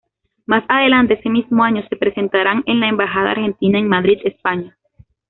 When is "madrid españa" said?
3.87-4.75